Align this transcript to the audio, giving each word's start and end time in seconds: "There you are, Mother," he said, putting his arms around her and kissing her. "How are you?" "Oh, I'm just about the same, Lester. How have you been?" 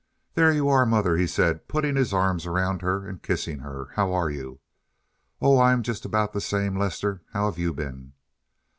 "There 0.33 0.51
you 0.51 0.67
are, 0.67 0.83
Mother," 0.83 1.15
he 1.15 1.27
said, 1.27 1.67
putting 1.67 1.95
his 1.95 2.11
arms 2.11 2.47
around 2.47 2.81
her 2.81 3.07
and 3.07 3.21
kissing 3.21 3.59
her. 3.59 3.89
"How 3.97 4.11
are 4.13 4.31
you?" 4.31 4.59
"Oh, 5.39 5.59
I'm 5.59 5.83
just 5.83 6.05
about 6.05 6.33
the 6.33 6.41
same, 6.41 6.75
Lester. 6.75 7.21
How 7.33 7.45
have 7.45 7.59
you 7.59 7.71
been?" 7.71 8.13